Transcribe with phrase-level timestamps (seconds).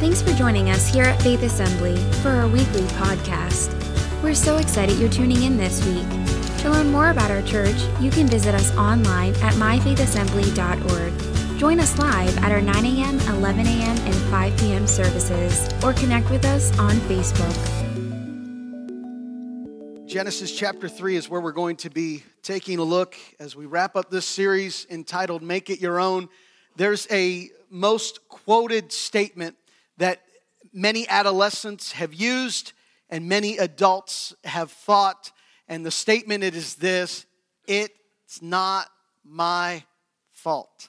[0.00, 3.72] Thanks for joining us here at Faith Assembly for our weekly podcast.
[4.24, 6.08] We're so excited you're tuning in this week.
[6.62, 11.58] To learn more about our church, you can visit us online at myfaithassembly.org.
[11.60, 14.88] Join us live at our 9 a.m., 11 a.m., and 5 p.m.
[14.88, 17.54] services, or connect with us on Facebook.
[20.08, 23.94] Genesis chapter 3 is where we're going to be taking a look as we wrap
[23.94, 26.28] up this series entitled Make It Your Own.
[26.74, 29.56] There's a most quoted statement
[29.98, 30.22] that
[30.72, 32.72] many adolescents have used
[33.08, 35.32] and many adults have thought.
[35.68, 37.26] And the statement it is this
[37.66, 38.88] it's not
[39.24, 39.84] my
[40.32, 40.88] fault.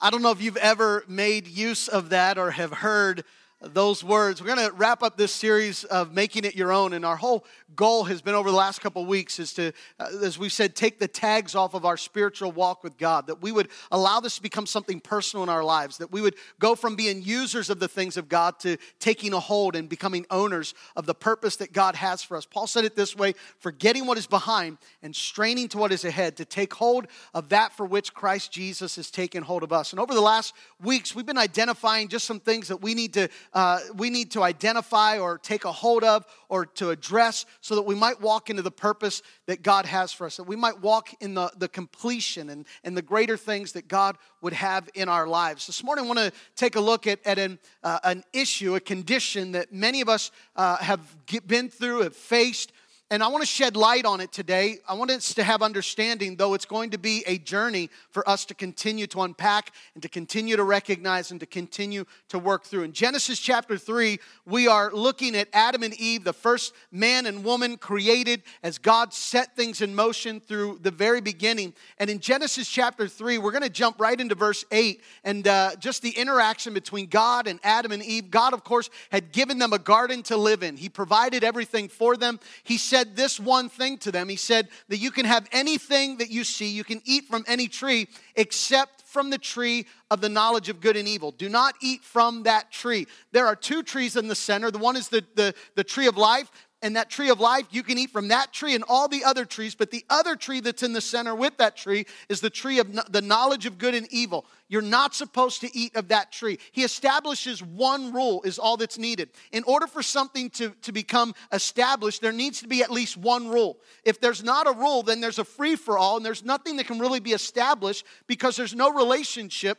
[0.00, 3.24] I don't know if you've ever made use of that or have heard
[3.72, 4.40] those words.
[4.40, 7.44] We're going to wrap up this series of making it your own, and our whole
[7.74, 10.76] goal has been over the last couple of weeks is to, uh, as we said,
[10.76, 13.26] take the tags off of our spiritual walk with God.
[13.26, 15.98] That we would allow this to become something personal in our lives.
[15.98, 19.40] That we would go from being users of the things of God to taking a
[19.40, 22.46] hold and becoming owners of the purpose that God has for us.
[22.46, 26.36] Paul said it this way: forgetting what is behind and straining to what is ahead,
[26.36, 29.92] to take hold of that for which Christ Jesus has taken hold of us.
[29.92, 33.28] And over the last weeks, we've been identifying just some things that we need to
[33.54, 37.82] uh, we need to identify or take a hold of or to address so that
[37.82, 41.10] we might walk into the purpose that God has for us, that we might walk
[41.20, 45.26] in the, the completion and, and the greater things that God would have in our
[45.26, 45.66] lives.
[45.66, 48.80] This morning, I want to take a look at, at an, uh, an issue, a
[48.80, 51.00] condition that many of us uh, have
[51.46, 52.72] been through, have faced,
[53.14, 54.78] and I want to shed light on it today.
[54.88, 58.44] I want us to have understanding, though it's going to be a journey for us
[58.46, 62.82] to continue to unpack and to continue to recognize and to continue to work through.
[62.82, 67.44] In Genesis chapter 3, we are looking at Adam and Eve, the first man and
[67.44, 71.72] woman created as God set things in motion through the very beginning.
[72.00, 75.76] And in Genesis chapter 3, we're going to jump right into verse 8 and uh,
[75.76, 78.32] just the interaction between God and Adam and Eve.
[78.32, 82.16] God, of course, had given them a garden to live in, He provided everything for
[82.16, 82.40] them.
[82.64, 84.28] He said, said this one thing to them.
[84.30, 87.68] He said that you can have anything that you see, you can eat from any
[87.68, 91.30] tree except from the tree of the knowledge of good and evil.
[91.30, 93.06] Do not eat from that tree.
[93.32, 94.70] There are two trees in the center.
[94.70, 96.50] The one is the, the, the tree of life,
[96.84, 99.46] and that tree of life, you can eat from that tree and all the other
[99.46, 102.78] trees, but the other tree that's in the center with that tree is the tree
[102.78, 104.44] of the knowledge of good and evil.
[104.68, 106.58] You're not supposed to eat of that tree.
[106.72, 109.30] He establishes one rule is all that's needed.
[109.50, 113.48] In order for something to, to become established, there needs to be at least one
[113.48, 113.78] rule.
[114.04, 116.86] If there's not a rule, then there's a free for all, and there's nothing that
[116.86, 119.78] can really be established because there's no relationship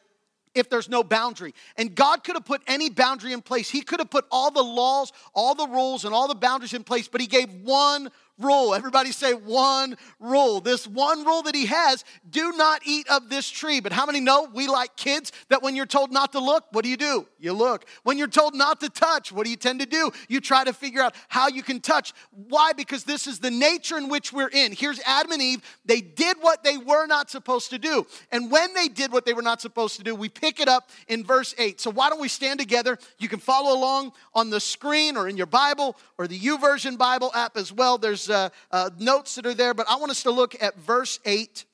[0.56, 1.54] if there's no boundary.
[1.78, 3.70] And God could have put any boundary in place.
[3.70, 6.84] He could have put all the laws, all the rules, and all the boundaries in
[6.84, 8.10] place, but He gave one
[8.40, 8.74] rule.
[8.74, 10.60] Everybody say one rule.
[10.60, 13.80] This one rule that he has do not eat of this tree.
[13.80, 16.84] But how many know we like kids that when you're told not to look, what
[16.84, 17.28] do you do?
[17.40, 17.86] You look.
[18.04, 20.12] When you're told not to touch, what do you tend to do?
[20.28, 22.14] You try to figure out how you can touch.
[22.32, 22.74] Why?
[22.74, 24.72] Because this is the nature in which we're in.
[24.72, 25.62] Here's Adam and Eve.
[25.86, 28.06] They did what they were not supposed to do.
[28.32, 30.90] And when they did what they were not supposed to do, we pick it up
[31.08, 31.80] in verse 8.
[31.80, 32.98] So why don't we stand together?
[33.20, 37.32] You can follow along on the screen or in your Bible or the YouVersion Bible
[37.34, 37.98] app as well.
[37.98, 41.20] There's uh, uh, notes that are there, but I want us to look at verse
[41.26, 41.66] 8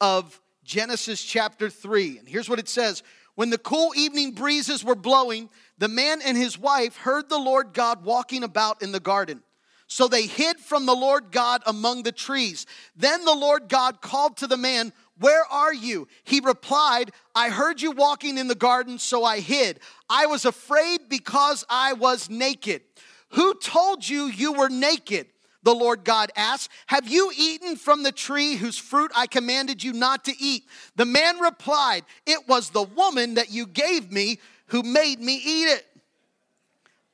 [0.00, 2.18] of Genesis chapter 3.
[2.18, 3.02] And here's what it says
[3.34, 7.72] When the cool evening breezes were blowing, the man and his wife heard the Lord
[7.72, 9.42] God walking about in the garden.
[9.88, 12.66] So they hid from the Lord God among the trees.
[12.96, 16.08] Then the Lord God called to the man, Where are you?
[16.24, 19.78] He replied, I heard you walking in the garden, so I hid.
[20.10, 22.82] I was afraid because I was naked.
[23.30, 25.28] Who told you you were naked?
[25.66, 29.92] The Lord God asked, Have you eaten from the tree whose fruit I commanded you
[29.92, 30.62] not to eat?
[30.94, 35.64] The man replied, It was the woman that you gave me who made me eat
[35.64, 35.84] it.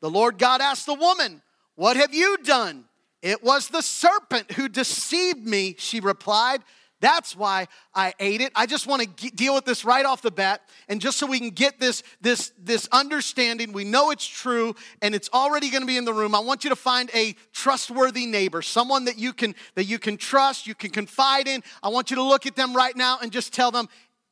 [0.02, 1.40] The Lord God asked the woman,
[1.76, 2.84] What have you done?
[3.22, 6.60] It was the serpent who deceived me, she replied.
[7.02, 8.52] That's why I ate it.
[8.54, 10.62] I just want to deal with this right off the bat.
[10.88, 15.12] And just so we can get this, this, this understanding, we know it's true and
[15.12, 16.32] it's already going to be in the room.
[16.32, 20.16] I want you to find a trustworthy neighbor, someone that you can, that you can
[20.16, 21.64] trust, you can confide in.
[21.82, 23.88] I want you to look at them right now and just tell them,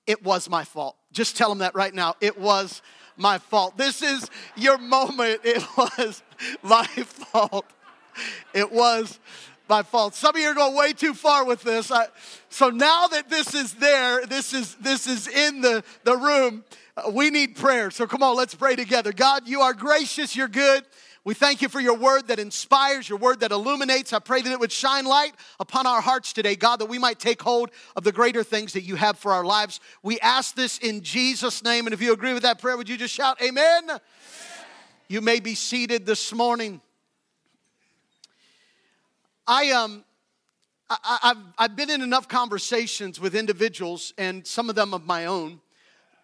[0.07, 0.97] it was my fault.
[1.13, 2.15] Just tell them that right now.
[2.21, 2.83] It was
[3.17, 3.77] my fault.
[3.77, 5.41] This is your moment.
[5.45, 6.23] It was
[6.63, 7.67] my fault.
[8.55, 9.19] It was
[9.71, 10.15] my fault.
[10.15, 11.91] Some of you are going way too far with this.
[11.91, 12.09] I,
[12.51, 16.65] so now that this is there, this is this is in the, the room,
[16.97, 17.91] uh, we need prayer.
[17.91, 19.13] So come on, let's pray together.
[19.13, 20.85] God, you are gracious, you're good.
[21.23, 24.13] We thank you for your word that inspires, your word that illuminates.
[24.13, 27.19] I pray that it would shine light upon our hearts today, God, that we might
[27.19, 29.81] take hold of the greater things that you have for our lives.
[30.03, 31.87] We ask this in Jesus' name.
[31.87, 33.85] And if you agree with that prayer, would you just shout, Amen?
[33.85, 34.01] Amen.
[35.09, 36.81] You may be seated this morning.
[39.51, 40.05] I um
[40.89, 45.27] I, have I've been in enough conversations with individuals, and some of them of my
[45.27, 45.61] own,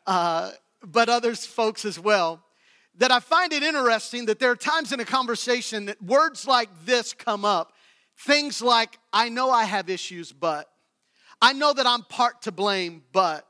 [0.07, 2.45] uh, but others folks as well,
[2.99, 6.69] that I find it interesting that there are times in a conversation that words like
[6.85, 7.73] this come up.
[8.19, 10.69] Things like, I know I have issues, but
[11.41, 13.46] I know that I'm part to blame, but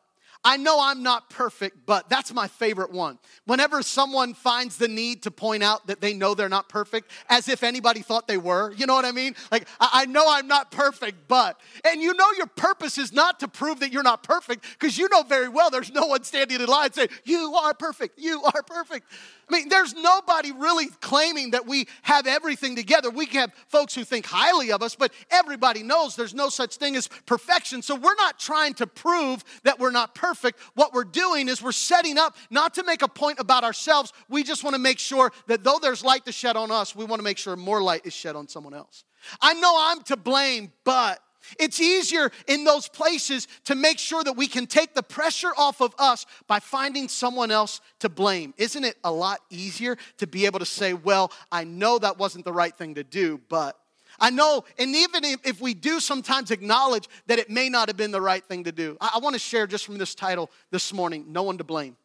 [0.47, 3.19] I know I'm not perfect, but that's my favorite one.
[3.47, 7.49] Whenever someone finds the need to point out that they know they're not perfect, as
[7.49, 9.35] if anybody thought they were, you know what I mean?
[9.51, 13.49] Like, I know I'm not perfect, but, and you know your purpose is not to
[13.49, 16.67] prove that you're not perfect, because you know very well there's no one standing in
[16.69, 19.09] line saying, You are perfect, you are perfect.
[19.49, 23.11] I mean, there's nobody really claiming that we have everything together.
[23.11, 26.97] We have folks who think highly of us, but everybody knows there's no such thing
[26.97, 27.81] as perfection.
[27.83, 30.36] So we're not trying to prove that we're not perfect.
[30.75, 34.13] What we're doing is we're setting up not to make a point about ourselves.
[34.29, 37.05] We just want to make sure that though there's light to shed on us, we
[37.05, 39.05] want to make sure more light is shed on someone else.
[39.41, 41.21] I know I'm to blame, but
[41.59, 45.81] it's easier in those places to make sure that we can take the pressure off
[45.81, 48.55] of us by finding someone else to blame.
[48.57, 52.45] Isn't it a lot easier to be able to say, Well, I know that wasn't
[52.45, 53.79] the right thing to do, but
[54.19, 58.11] I know, and even if we do sometimes acknowledge that it may not have been
[58.11, 61.27] the right thing to do, I, want to share just from this title this morning
[61.29, 61.97] No one to blame.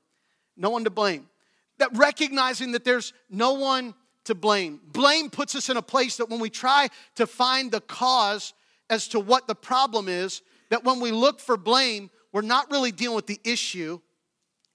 [0.57, 1.29] No one to blame.
[1.77, 3.93] That recognizing that there's no one
[4.25, 4.81] to blame.
[4.91, 8.53] Blame puts us in a place that when we try to find the cause,
[8.91, 12.91] as to what the problem is that when we look for blame, we're not really
[12.91, 13.99] dealing with the issue.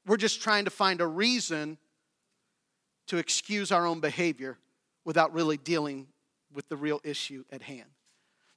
[0.07, 1.79] We're just trying to find a reason
[3.09, 4.59] to excuse our own behavior
[5.05, 6.07] without really dealing
[6.53, 7.89] with the real issue at hand.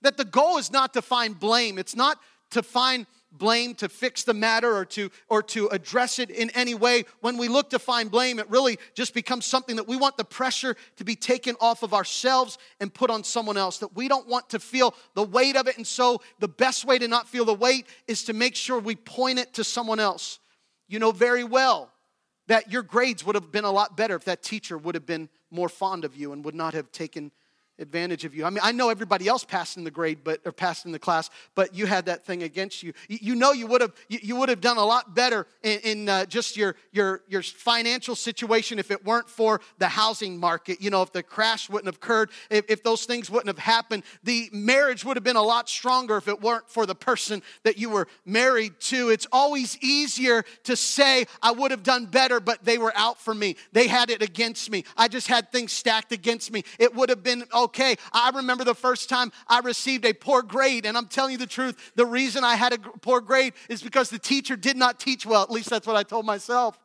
[0.02, 2.20] That the goal is not to find blame, it's not
[2.52, 6.74] to find blame to fix the matter or to or to address it in any
[6.74, 7.06] way.
[7.22, 10.24] When we look to find blame it really just becomes something that we want the
[10.24, 13.78] pressure to be taken off of ourselves and put on someone else.
[13.80, 15.78] That we don't want to feel the weight of it.
[15.78, 18.96] And so the best way to not feel the weight is to make sure we
[18.96, 20.40] point it to someone else.
[20.88, 21.92] You know very well
[22.48, 25.30] that your grades would have been a lot better if that teacher would have been
[25.52, 27.32] more fond of you and would not have taken
[27.80, 28.46] advantage of you.
[28.46, 31.00] I mean, I know everybody else passed in the grade, but or passed in the
[31.00, 32.94] class, but you had that thing against you.
[33.08, 35.80] You, you know, you would have you, you, would have done a lot better in,
[35.80, 40.82] in uh, just your your your financial situation if it weren't for the housing market.
[40.82, 44.04] You know, if the crash wouldn't have occurred, if, if those things wouldn't have happened,
[44.24, 47.78] the marriage would have been a lot stronger if it weren't for the person that
[47.78, 49.10] you were married to.
[49.10, 53.34] It's always easier to say I would have done better, but they were out for
[53.34, 53.56] me.
[53.72, 54.84] They had it against me.
[54.98, 56.64] I just had things stacked against me.
[56.78, 57.96] It would have been okay okay.
[58.12, 61.48] I remember the first time I received a poor grade, and I'm telling you the
[61.48, 65.26] truth, the reason I had a poor grade is because the teacher did not teach
[65.26, 65.44] well.
[65.44, 66.80] At least that's what I told myself.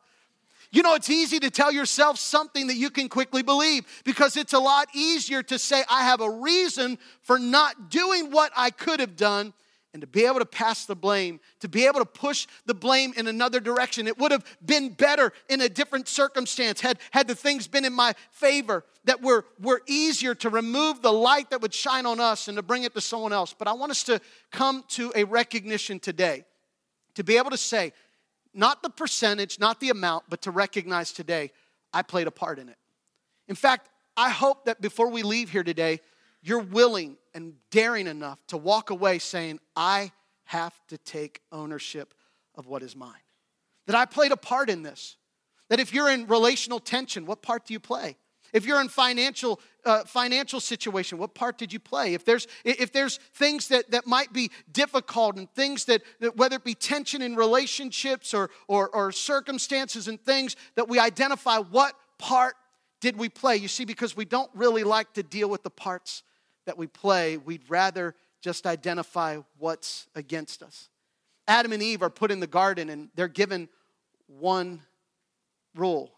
[0.71, 4.53] You know, it's easy to tell yourself something that you can quickly believe because it's
[4.53, 8.99] a lot easier to say, I have a reason for not doing what I could
[8.99, 9.53] have done
[9.95, 13.13] and to be able to pass the blame, to be able to push the blame
[13.15, 14.07] in another direction.
[14.07, 17.93] It would have been better in a different circumstance had, had the things been in
[17.93, 22.49] my favor, that were, were easier to remove the light that would shine on us
[22.49, 23.55] and to bring it to someone else.
[23.57, 24.19] But I want us to
[24.51, 26.43] come to a recognition today,
[27.13, 27.93] to be able to say,
[28.53, 31.51] not the percentage, not the amount, but to recognize today,
[31.93, 32.77] I played a part in it.
[33.47, 36.01] In fact, I hope that before we leave here today,
[36.41, 40.11] you're willing and daring enough to walk away saying, I
[40.45, 42.13] have to take ownership
[42.55, 43.13] of what is mine.
[43.87, 45.17] That I played a part in this.
[45.69, 48.17] That if you're in relational tension, what part do you play?
[48.53, 52.13] If you're in financial uh, financial situation, what part did you play?
[52.13, 56.55] If there's if there's things that, that might be difficult and things that, that whether
[56.55, 61.95] it be tension in relationships or, or or circumstances and things that we identify, what
[62.17, 62.55] part
[63.01, 63.57] did we play?
[63.57, 66.23] You see, because we don't really like to deal with the parts
[66.65, 70.89] that we play, we'd rather just identify what's against us.
[71.47, 73.69] Adam and Eve are put in the garden and they're given
[74.27, 74.81] one
[75.75, 76.11] rule.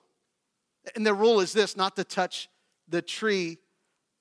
[0.95, 2.49] And their rule is this not to touch
[2.87, 3.57] the tree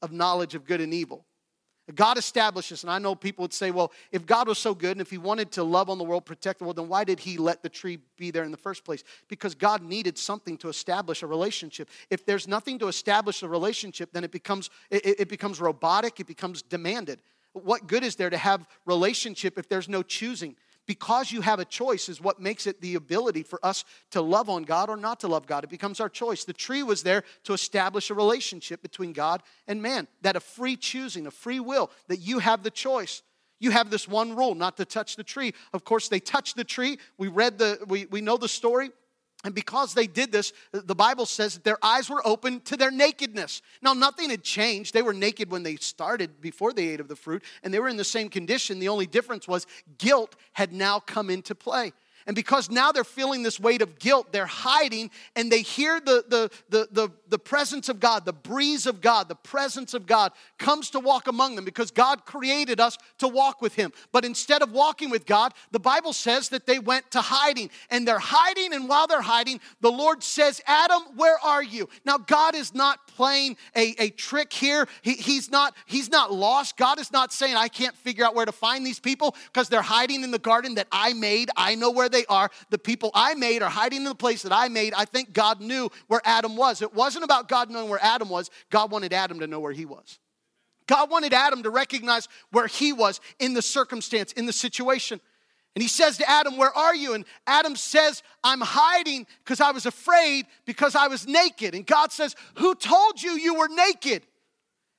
[0.02, 1.24] of knowledge of good and evil.
[1.94, 5.00] God establishes, and I know people would say, well, if God was so good and
[5.00, 7.36] if He wanted to love on the world, protect the world, then why did He
[7.38, 9.04] let the tree be there in the first place?
[9.28, 11.88] Because God needed something to establish a relationship.
[12.10, 16.26] If there's nothing to establish a relationship, then it becomes, it, it becomes robotic, it
[16.26, 17.20] becomes demanded.
[17.52, 20.56] What good is there to have relationship if there's no choosing?
[20.86, 24.48] Because you have a choice is what makes it the ability for us to love
[24.48, 25.64] on God or not to love God.
[25.64, 26.44] It becomes our choice.
[26.44, 30.76] The tree was there to establish a relationship between God and man, that a free
[30.76, 33.22] choosing, a free will, that you have the choice.
[33.58, 35.54] You have this one rule not to touch the tree.
[35.72, 36.98] Of course, they touched the tree.
[37.18, 38.90] We read the, we, we know the story.
[39.44, 42.90] And because they did this, the Bible says that their eyes were open to their
[42.90, 43.62] nakedness.
[43.82, 44.94] Now, nothing had changed.
[44.94, 47.88] They were naked when they started before they ate of the fruit, and they were
[47.88, 48.78] in the same condition.
[48.78, 49.66] The only difference was
[49.98, 51.92] guilt had now come into play.
[52.26, 56.24] And because now they're feeling this weight of guilt, they're hiding and they hear the,
[56.28, 60.32] the, the, the, the presence of God, the breeze of God, the presence of God
[60.58, 63.92] comes to walk among them because God created us to walk with Him.
[64.12, 68.06] But instead of walking with God, the Bible says that they went to hiding and
[68.06, 68.72] they're hiding.
[68.72, 71.88] And while they're hiding, the Lord says, Adam, where are you?
[72.04, 74.86] Now, God is not playing a, a trick here.
[75.02, 76.76] He, he's, not, he's not lost.
[76.76, 79.82] God is not saying, I can't figure out where to find these people because they're
[79.82, 81.50] hiding in the garden that I made.
[81.56, 82.50] I know where they are.
[82.70, 84.94] The people I made are hiding in the place that I made.
[84.94, 86.82] I think God knew where Adam was.
[86.82, 89.84] It wasn't about God knowing where Adam was, God wanted Adam to know where he
[89.84, 90.18] was.
[90.86, 95.20] God wanted Adam to recognize where he was in the circumstance, in the situation.
[95.74, 97.12] And he says to Adam, Where are you?
[97.14, 101.74] And Adam says, I'm hiding because I was afraid because I was naked.
[101.74, 104.22] And God says, Who told you you were naked?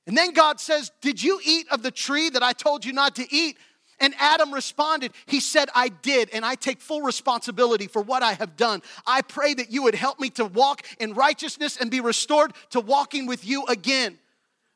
[0.06, 3.16] And then God says, Did you eat of the tree that I told you not
[3.16, 3.58] to eat?
[4.00, 8.34] And Adam responded, He said, I did, and I take full responsibility for what I
[8.34, 8.82] have done.
[9.06, 12.80] I pray that you would help me to walk in righteousness and be restored to
[12.80, 14.18] walking with you again.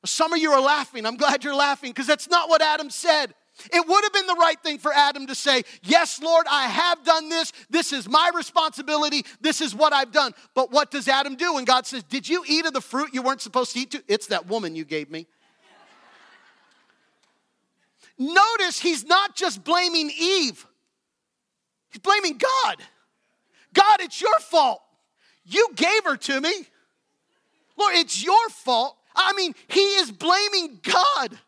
[0.04, 1.06] Some of you are laughing.
[1.06, 3.34] I'm glad you're laughing because that's not what Adam said.
[3.72, 7.04] It would have been the right thing for Adam to say, Yes, Lord, I have
[7.04, 7.52] done this.
[7.70, 9.24] This is my responsibility.
[9.40, 10.32] This is what I've done.
[10.54, 11.58] But what does Adam do?
[11.58, 13.90] And God says, Did you eat of the fruit you weren't supposed to eat?
[13.92, 14.02] To?
[14.08, 15.26] It's that woman you gave me.
[18.18, 20.66] Notice he's not just blaming Eve,
[21.90, 22.76] he's blaming God.
[23.74, 24.82] God, it's your fault.
[25.44, 26.52] You gave her to me.
[27.78, 28.96] Lord, it's your fault.
[29.16, 31.38] I mean, he is blaming God.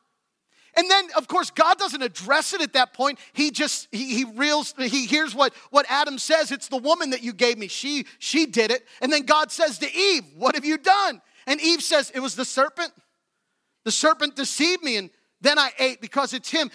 [0.76, 3.18] And then, of course, God doesn't address it at that point.
[3.32, 6.50] He just he, he reels, he hears what, what Adam says.
[6.50, 7.68] It's the woman that you gave me.
[7.68, 8.84] She she did it.
[9.00, 11.22] And then God says to Eve, What have you done?
[11.46, 12.92] And Eve says, It was the serpent.
[13.84, 15.10] The serpent deceived me, and
[15.44, 16.70] then I ate because it's him.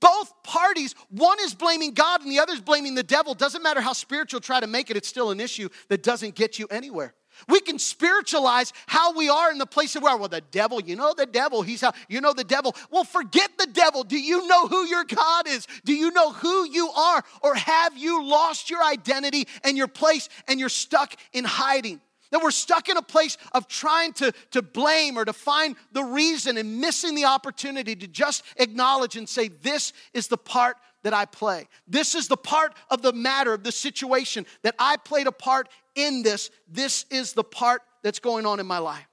[0.00, 3.34] Both parties, one is blaming God and the other is blaming the devil.
[3.34, 6.58] Doesn't matter how spiritual try to make it, it's still an issue that doesn't get
[6.58, 7.14] you anywhere.
[7.48, 10.96] We can spiritualize how we are in the place of where, well, the devil, you
[10.96, 12.74] know the devil, he's how, you know the devil.
[12.90, 14.02] Well, forget the devil.
[14.02, 15.68] Do you know who your God is?
[15.84, 17.22] Do you know who you are?
[17.42, 22.00] Or have you lost your identity and your place and you're stuck in hiding?
[22.30, 26.04] That we're stuck in a place of trying to, to blame or to find the
[26.04, 31.14] reason and missing the opportunity to just acknowledge and say, This is the part that
[31.14, 31.68] I play.
[31.86, 35.68] This is the part of the matter, of the situation that I played a part
[35.94, 36.50] in this.
[36.68, 39.06] This is the part that's going on in my life.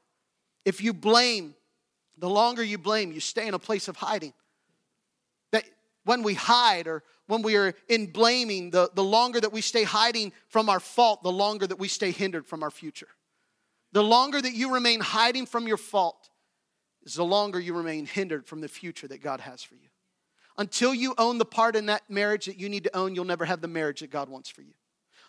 [0.66, 1.56] If you blame,
[2.18, 4.34] the longer you blame, you stay in a place of hiding.
[6.06, 9.84] When we hide or when we are in blaming, the, the longer that we stay
[9.84, 13.10] hiding from our fault, the longer that we stay hindered from our future.
[13.92, 16.30] The longer that you remain hiding from your fault
[17.04, 19.90] is the longer you remain hindered from the future that God has for you.
[20.58, 23.46] Until you own the part in that marriage that you need to own, you'll never
[23.46, 24.74] have the marriage that God wants for you.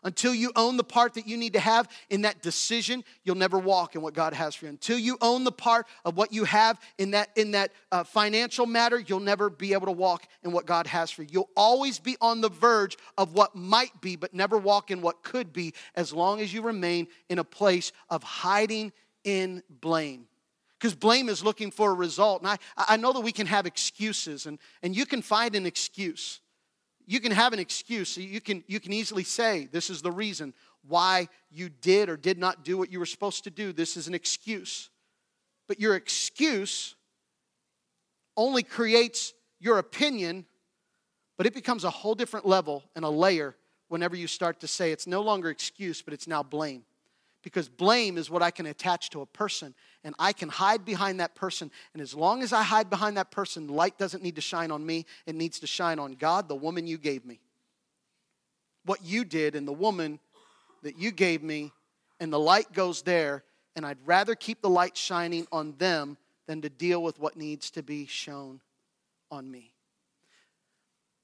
[0.03, 3.59] Until you own the part that you need to have in that decision, you'll never
[3.59, 4.71] walk in what God has for you.
[4.71, 8.67] Until you own the part of what you have in that, in that uh, financial
[8.67, 11.29] matter, you'll never be able to walk in what God has for you.
[11.33, 15.23] You'll always be on the verge of what might be, but never walk in what
[15.23, 18.93] could be as long as you remain in a place of hiding
[19.25, 20.27] in blame
[20.79, 22.43] because blame is looking for a result.
[22.43, 25.67] And I, I know that we can have excuses, and, and you can find an
[25.67, 26.41] excuse
[27.07, 28.17] you can have an excuse.
[28.17, 30.53] You can, you can easily say, This is the reason
[30.87, 33.73] why you did or did not do what you were supposed to do.
[33.73, 34.91] This is an excuse.
[35.69, 36.95] But your excuse
[38.37, 40.45] only creates your opinion,
[41.37, 43.57] but it becomes a whole different level and a layer
[43.89, 46.83] whenever you start to say it's no longer excuse, but it's now blame.
[47.47, 49.73] Because blame is what I can attach to a person,
[50.03, 51.71] and I can hide behind that person.
[51.93, 54.85] And as long as I hide behind that person, light doesn't need to shine on
[54.85, 57.39] me, it needs to shine on God, the woman you gave me.
[58.85, 60.19] What you did and the woman
[60.83, 61.71] that you gave me,
[62.19, 63.45] and the light goes there,
[63.77, 66.17] and I'd rather keep the light shining on them
[66.49, 68.61] than to deal with what needs to be shown
[69.31, 69.71] on me.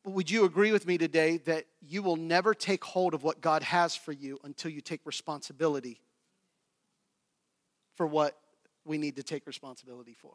[0.05, 3.41] But would you agree with me today that you will never take hold of what
[3.41, 5.99] God has for you until you take responsibility
[8.02, 8.37] for what
[8.85, 10.32] we need to take responsibility for.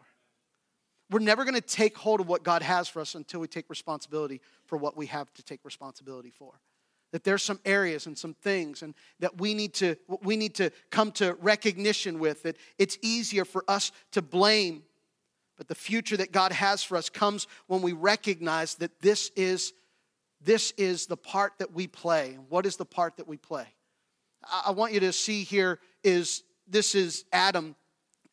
[1.11, 3.69] We're never going to take hold of what God has for us until we take
[3.69, 6.53] responsibility for what we have to take responsibility for.
[7.11, 10.71] That there's some areas and some things and that we need to we need to
[10.91, 14.83] come to recognition with that it's easier for us to blame
[15.57, 19.73] but the future that God has for us comes when we recognize that this is
[20.39, 22.37] this is the part that we play.
[22.47, 23.65] What is the part that we play?
[24.65, 27.75] I want you to see here is this is Adam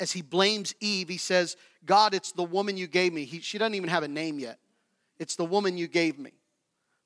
[0.01, 1.09] as he blames Eve.
[1.09, 3.25] He says, God, it's the woman you gave me.
[3.25, 4.59] He, she doesn't even have a name yet.
[5.19, 6.33] It's the woman you gave me.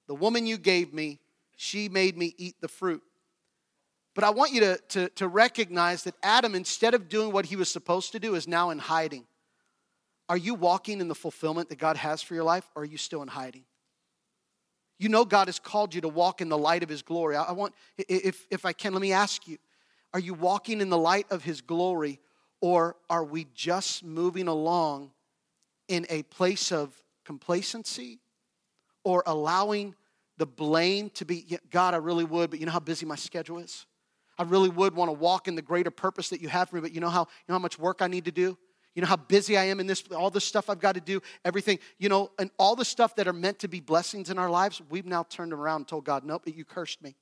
[0.06, 1.20] The woman you gave me,
[1.56, 3.02] she made me eat the fruit.
[4.14, 7.56] But I want you to, to, to recognize that Adam, instead of doing what he
[7.56, 9.24] was supposed to do, is now in hiding.
[10.28, 12.98] Are you walking in the fulfillment that God has for your life, or are you
[12.98, 13.64] still in hiding?
[14.98, 17.36] You know God has called you to walk in the light of His glory.
[17.36, 19.58] I want, if, if I can, let me ask you
[20.14, 22.20] are you walking in the light of His glory,
[22.60, 25.12] or are we just moving along
[25.88, 28.20] in a place of complacency
[29.04, 29.94] or allowing
[30.38, 33.58] the blame to be, God, I really would, but you know how busy my schedule
[33.58, 33.86] is?
[34.38, 36.82] I really would want to walk in the greater purpose that you have for me,
[36.82, 38.56] but you know how, you know how much work I need to do?
[38.94, 41.20] You know how busy I am in this, all the stuff I've got to do,
[41.44, 44.50] everything, you know, and all the stuff that are meant to be blessings in our
[44.50, 47.16] lives, we've now turned around and told God, nope, but you cursed me.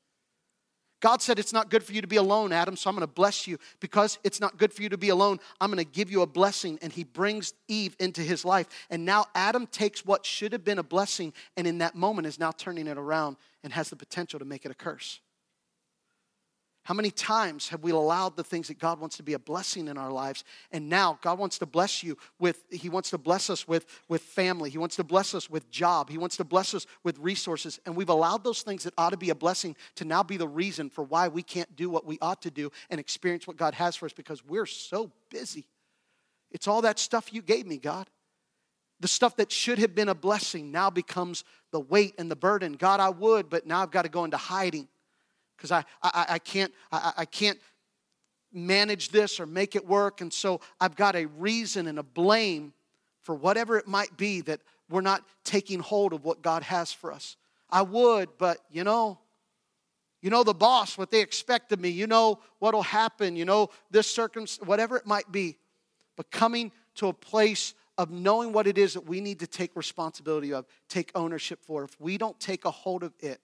[1.01, 3.13] God said, It's not good for you to be alone, Adam, so I'm going to
[3.13, 3.59] bless you.
[3.81, 6.27] Because it's not good for you to be alone, I'm going to give you a
[6.27, 6.79] blessing.
[6.83, 8.69] And he brings Eve into his life.
[8.91, 12.39] And now Adam takes what should have been a blessing and in that moment is
[12.39, 15.21] now turning it around and has the potential to make it a curse.
[16.87, 19.89] How many times have we allowed the things that God wants to be a blessing
[19.89, 20.45] in our lives?
[20.71, 24.23] And now God wants to bless you with, He wants to bless us with, with
[24.23, 24.71] family.
[24.71, 26.09] He wants to bless us with job.
[26.09, 27.81] He wants to bless us with resources.
[27.87, 30.47] And we've allowed those things that ought to be a blessing to now be the
[30.47, 33.75] reason for why we can't do what we ought to do and experience what God
[33.75, 35.67] has for us because we're so busy.
[36.53, 38.09] It's all that stuff you gave me, God.
[39.01, 42.75] The stuff that should have been a blessing now becomes the weight and the burden.
[42.75, 44.87] God, I would, but now I've got to go into hiding
[45.57, 47.59] because I, I, I, can't, I, I can't
[48.53, 50.21] manage this or make it work.
[50.21, 52.73] And so I've got a reason and a blame
[53.23, 57.13] for whatever it might be that we're not taking hold of what God has for
[57.13, 57.37] us.
[57.69, 59.19] I would, but you know,
[60.23, 61.89] you know the boss, what they expect of me.
[61.89, 63.37] You know what'll happen.
[63.37, 65.59] You know this circumstance, whatever it might be.
[66.17, 69.75] But coming to a place of knowing what it is that we need to take
[69.75, 71.85] responsibility of, take ownership for.
[71.85, 73.41] If we don't take a hold of it,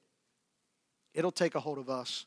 [1.14, 2.27] It'll take a hold of us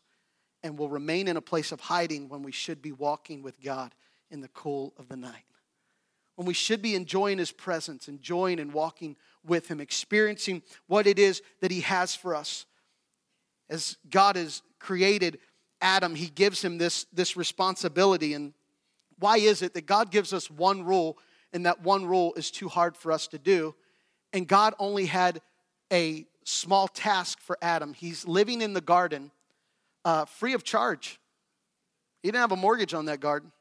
[0.63, 3.93] and we'll remain in a place of hiding when we should be walking with God
[4.31, 5.45] in the cool of the night.
[6.35, 11.19] When we should be enjoying His presence, enjoying and walking with Him, experiencing what it
[11.19, 12.65] is that He has for us.
[13.69, 15.39] As God has created
[15.81, 18.33] Adam, He gives him this, this responsibility.
[18.33, 18.53] And
[19.19, 21.17] why is it that God gives us one rule
[21.53, 23.75] and that one rule is too hard for us to do?
[24.33, 25.41] And God only had
[25.93, 27.93] a small task for Adam.
[27.93, 29.31] He's living in the garden
[30.05, 31.19] uh, free of charge.
[32.21, 33.51] He didn't have a mortgage on that garden.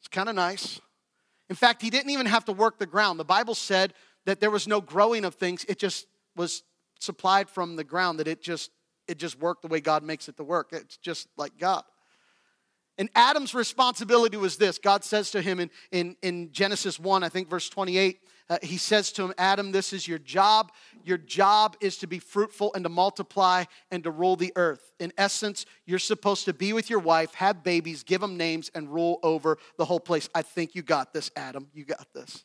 [0.00, 0.80] It's kind of nice.
[1.48, 3.18] In fact, he didn't even have to work the ground.
[3.18, 3.94] The Bible said
[4.26, 6.62] that there was no growing of things, it just was
[7.00, 8.70] supplied from the ground, that it just
[9.06, 10.68] it just worked the way God makes it to work.
[10.72, 11.82] It's just like God.
[12.98, 14.78] And Adam's responsibility was this.
[14.78, 18.78] God says to him in, in, in Genesis 1, I think verse 28, uh, he
[18.78, 20.72] says to him, Adam, this is your job.
[21.04, 24.92] Your job is to be fruitful and to multiply and to rule the earth.
[24.98, 28.92] In essence, you're supposed to be with your wife, have babies, give them names, and
[28.92, 30.28] rule over the whole place.
[30.34, 31.68] I think you got this, Adam.
[31.74, 32.44] You got this.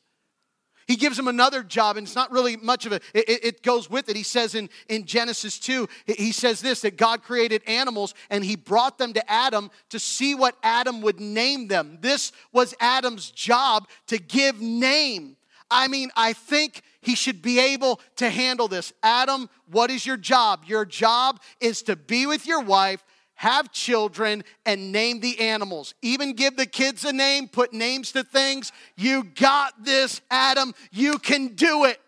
[0.87, 3.89] He gives him another job, and it's not really much of a, it, it, goes
[3.89, 4.17] with it.
[4.17, 8.57] He says in, in Genesis 2, he says this that God created animals and he
[8.57, 11.99] brought them to Adam to see what Adam would name them.
[12.01, 15.37] This was Adam's job to give name.
[15.73, 18.93] I mean, I think he should be able to handle this.
[19.01, 20.63] Adam, what is your job?
[20.67, 25.95] Your job is to be with your wife, have children, and name the animals.
[26.03, 28.71] Even give the kids a name, put names to things.
[28.95, 30.75] You got this, Adam.
[30.91, 31.99] You can do it.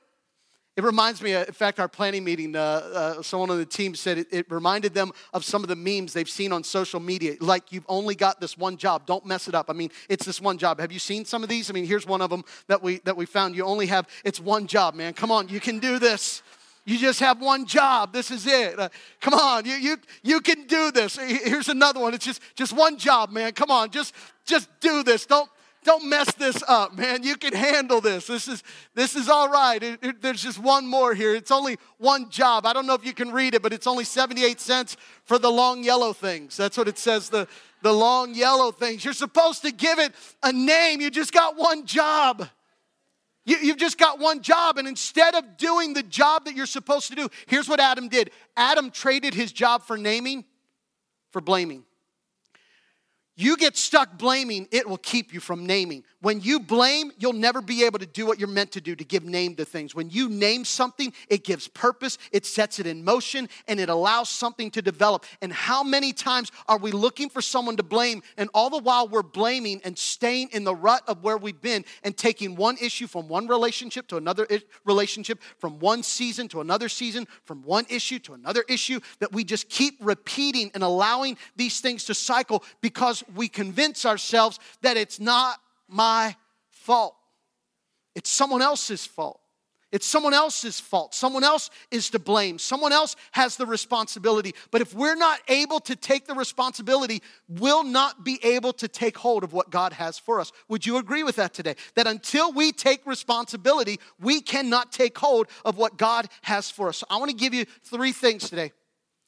[0.77, 3.95] It reminds me, uh, in fact, our planning meeting, uh, uh, someone on the team
[3.95, 7.35] said it, it, reminded them of some of the memes they've seen on social media.
[7.39, 9.05] Like, you've only got this one job.
[9.05, 9.69] Don't mess it up.
[9.69, 10.81] I mean, it's this one job.
[10.81, 11.69] Have you seen some of these?
[11.69, 13.55] I mean, here's one of them that we, that we found.
[13.55, 15.13] You only have, it's one job, man.
[15.13, 16.43] Come on, you can do this.
[16.83, 18.11] You just have one job.
[18.11, 18.77] This is it.
[18.77, 18.89] Uh,
[19.21, 21.15] come on, you, you, you can do this.
[21.15, 22.13] Here's another one.
[22.13, 23.53] It's just, just one job, man.
[23.53, 24.13] Come on, just,
[24.45, 25.25] just do this.
[25.25, 25.49] Don't,
[25.86, 27.24] don't mess this up, man.
[27.24, 28.28] You can handle this.
[28.28, 29.82] This is this is all right.
[29.82, 31.36] It, it, there's just one more here.
[31.36, 32.65] It's only one job.
[32.65, 35.50] I don't know if you can read it, but it's only 78 cents for the
[35.50, 36.58] long yellow things.
[36.58, 37.30] That's what it says.
[37.30, 37.48] The
[37.82, 39.06] the long yellow things.
[39.06, 41.00] You're supposed to give it a name.
[41.02, 42.50] You just got one job.
[43.45, 47.10] You, you've just got one job, and instead of doing the job that you're supposed
[47.10, 50.45] to do, here's what Adam did Adam traded his job for naming
[51.32, 51.84] for blaming.
[53.36, 56.04] You get stuck blaming, it will keep you from naming.
[56.25, 59.03] When you blame, you'll never be able to do what you're meant to do to
[59.03, 59.93] give name to things.
[59.93, 64.29] When you name something, it gives purpose, it sets it in motion, and it allows
[64.29, 65.23] something to develop.
[65.43, 69.07] And how many times are we looking for someone to blame, and all the while
[69.07, 73.05] we're blaming and staying in the rut of where we've been and taking one issue
[73.05, 74.47] from one relationship to another
[74.83, 79.43] relationship, from one season to another season, from one issue to another issue, that we
[79.43, 85.19] just keep repeating and allowing these things to cycle because we convince ourselves that it's
[85.19, 86.36] not my
[86.69, 87.15] fault.
[88.15, 89.39] It's someone else's fault.
[89.91, 91.15] It's someone else's fault.
[91.15, 92.60] Someone else is to blame.
[92.60, 94.54] Someone else has the responsibility.
[94.69, 99.17] But if we're not able to take the responsibility, we'll not be able to take
[99.17, 100.52] hold of what God has for us.
[100.67, 101.76] Would you agree with that today?
[101.93, 106.98] That until we take responsibility, we cannot take hold of what God has for us.
[106.98, 108.74] So I want to give you three things today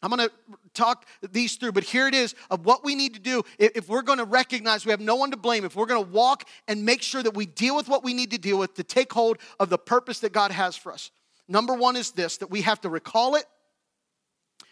[0.08, 0.36] I'm going to
[0.74, 4.02] talk these through, but here it is of what we need to do if we're
[4.02, 6.86] going to recognize we have no one to blame, if we're going to walk and
[6.86, 9.38] make sure that we deal with what we need to deal with to take hold
[9.60, 11.12] of the purpose that God has for us.
[11.50, 13.44] Number one is this that we have to recall it.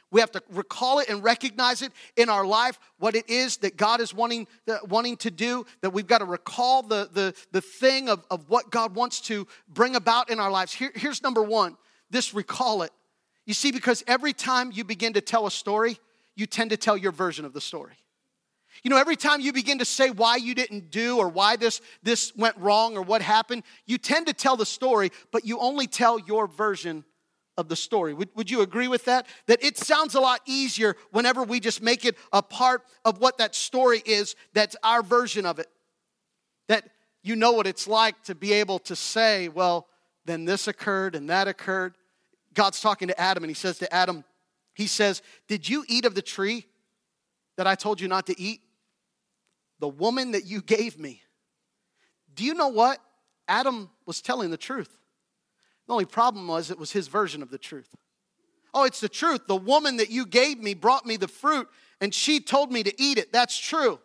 [0.10, 3.76] We have to recall it and recognize it in our life, what it is that
[3.76, 7.60] God is wanting, uh, wanting to do, that we've got to recall the, the, the
[7.60, 10.72] thing of, of what God wants to bring about in our lives.
[10.72, 11.76] Here, here's number one
[12.10, 12.92] this recall it.
[13.46, 16.00] You see, because every time you begin to tell a story,
[16.36, 17.98] you tend to tell your version of the story.
[18.84, 21.82] You know, every time you begin to say why you didn't do or why this,
[22.04, 25.88] this went wrong or what happened, you tend to tell the story, but you only
[25.88, 27.06] tell your version
[27.58, 28.14] of the story.
[28.14, 29.28] Would, would you agree with that?
[29.48, 33.38] That it sounds a lot easier whenever we just make it a part of what
[33.38, 35.68] that story is, that's our version of it.
[36.68, 36.90] That
[37.24, 39.88] you know what it's like to be able to say, well,
[40.26, 41.96] then this occurred and that occurred.
[42.56, 44.24] God's talking to Adam and he says to Adam,
[44.74, 46.66] He says, Did you eat of the tree
[47.58, 48.62] that I told you not to eat?
[49.80, 51.22] The woman that you gave me.
[52.34, 53.00] Do you know what?
[53.48, 54.98] Adam was telling the truth.
[55.88, 57.94] The only problem was it was his version of the truth.
[58.74, 59.48] Oh, it's the truth.
[59.48, 61.68] The woman that you gave me brought me the fruit
[62.02, 63.32] and she told me to eat it.
[63.32, 64.00] That's true.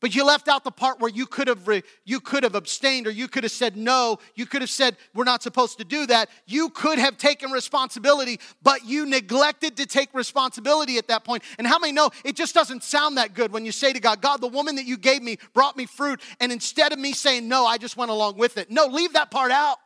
[0.00, 3.06] But you left out the part where you could have re, you could have abstained
[3.06, 6.06] or you could have said no, you could have said we're not supposed to do
[6.06, 6.30] that.
[6.46, 11.42] You could have taken responsibility, but you neglected to take responsibility at that point.
[11.58, 14.22] And how many know it just doesn't sound that good when you say to God,
[14.22, 17.46] God, the woman that you gave me brought me fruit and instead of me saying
[17.46, 18.70] no, I just went along with it.
[18.70, 19.76] No, leave that part out.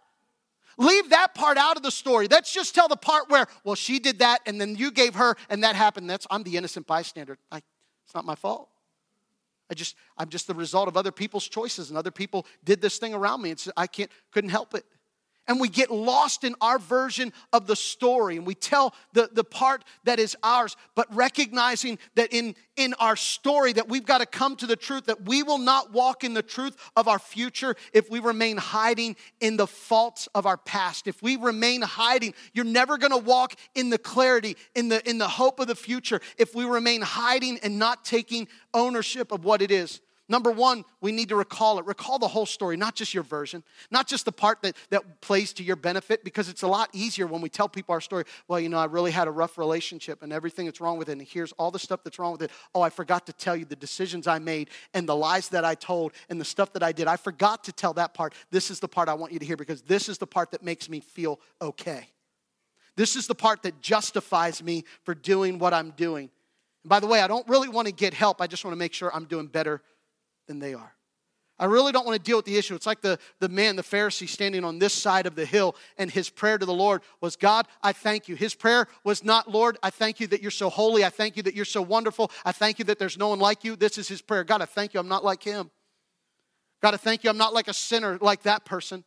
[0.77, 2.27] Leave that part out of the story.
[2.29, 5.37] Let's just tell the part where, well, she did that and then you gave her
[5.49, 6.09] and that happened.
[6.09, 7.37] That's I'm the innocent bystander.
[7.53, 8.69] It's not my fault.
[9.71, 12.99] I just, I'm just the result of other people's choices, and other people did this
[12.99, 14.85] thing around me, and I can't, couldn't help it
[15.47, 19.45] and we get lost in our version of the story and we tell the, the
[19.45, 24.27] part that is ours but recognizing that in, in our story that we've got to
[24.27, 27.77] come to the truth that we will not walk in the truth of our future
[27.93, 31.07] if we remain hiding in the faults of our past.
[31.07, 35.19] If we remain hiding you're never going to walk in the clarity in the in
[35.19, 39.63] the hope of the future if we remain hiding and not taking ownership of what
[39.63, 40.01] it is
[40.35, 41.87] Number one, we need to recall it.
[41.87, 45.53] Recall the whole story, not just your version, not just the part that, that plays
[45.53, 48.25] to your benefit, because it's a lot easier when we tell people our story.
[48.49, 51.13] Well, you know, I really had a rough relationship and everything that's wrong with it,
[51.13, 52.51] and here's all the stuff that's wrong with it.
[52.75, 55.77] Oh, I forgot to tell you the decisions I made and the lies that I
[55.77, 57.07] told and the stuff that I did.
[57.07, 58.35] I forgot to tell that part.
[58.51, 60.65] This is the part I want you to hear because this is the part that
[60.65, 62.09] makes me feel okay.
[62.97, 66.29] This is the part that justifies me for doing what I'm doing.
[66.83, 68.41] And by the way, I don't really want to get help.
[68.41, 69.81] I just want to make sure I'm doing better
[70.47, 70.95] than they are.
[71.57, 72.75] I really don't want to deal with the issue.
[72.75, 76.11] It's like the, the man, the Pharisee, standing on this side of the hill, and
[76.11, 78.35] his prayer to the Lord was, God, I thank you.
[78.35, 81.05] His prayer was not, Lord, I thank you that you're so holy.
[81.05, 82.33] I thank you that you're so wonderful.
[82.45, 83.77] I thank you that there's no one like you.
[83.77, 84.43] This is his prayer.
[84.43, 85.71] God, I thank you I'm not like him.
[86.83, 89.05] God, I thank you I'm not like a sinner like that person.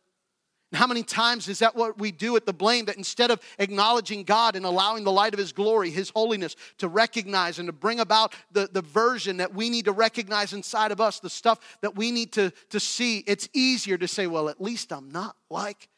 [0.74, 2.84] How many times is that what we do at the blame?
[2.84, 6.88] That instead of acknowledging God and allowing the light of His glory, His holiness, to
[6.88, 11.00] recognize and to bring about the, the version that we need to recognize inside of
[11.00, 14.60] us, the stuff that we need to, to see, it's easier to say, well, at
[14.60, 15.88] least I'm not like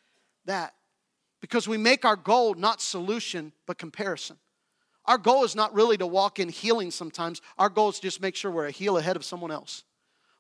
[0.45, 0.75] that.
[1.41, 4.37] Because we make our goal not solution, but comparison.
[5.07, 7.41] Our goal is not really to walk in healing sometimes.
[7.59, 9.83] Our goal is just make sure we're a heel ahead of someone else.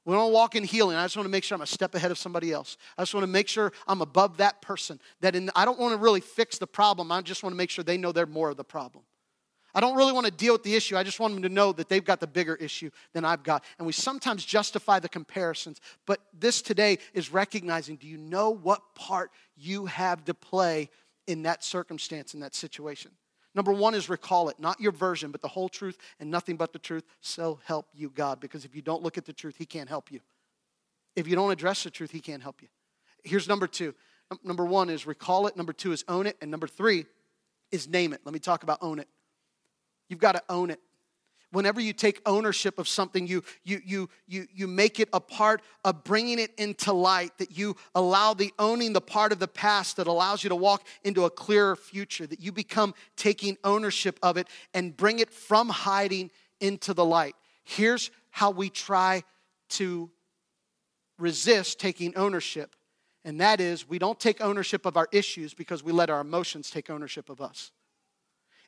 [0.07, 0.97] We don't walk in healing.
[0.97, 2.79] I just want to make sure I'm a step ahead of somebody else.
[2.97, 4.99] I just want to make sure I'm above that person.
[5.21, 7.13] That in, I don't want to really fix the problem.
[7.13, 9.05] I just want to make sure they know they're more of the problem.
[9.75, 10.97] I don't really want to deal with the issue.
[10.97, 13.65] I just want them to know that they've got the bigger issue than I've got.
[13.79, 15.81] And we sometimes justify the comparisons.
[16.07, 20.91] But this today is recognizing do you know what part you have to play
[21.27, 23.13] in that circumstance, in that situation?
[23.55, 26.73] Number one is recall it, not your version, but the whole truth and nothing but
[26.73, 27.05] the truth.
[27.21, 28.41] So help you, God.
[28.41, 30.21] Because if you don't look at the truth, He can't help you.
[31.17, 32.69] If you don't address the truth, He can't help you.
[33.25, 33.95] Here's number two.
[34.45, 35.57] Number one is recall it.
[35.57, 36.37] Number two is own it.
[36.41, 37.07] And number three
[37.73, 38.21] is name it.
[38.25, 39.09] Let me talk about own it.
[40.09, 40.81] You've got to own it
[41.53, 45.63] whenever you take ownership of something you you you you you make it a part
[45.85, 49.97] of bringing it into light that you allow the owning the part of the past
[49.97, 54.37] that allows you to walk into a clearer future that you become taking ownership of
[54.37, 57.35] it and bring it from hiding into the light.
[57.65, 59.25] Here's how we try
[59.71, 60.11] to
[61.19, 62.75] resist taking ownership
[63.25, 66.71] and that is we don't take ownership of our issues because we let our emotions
[66.71, 67.73] take ownership of us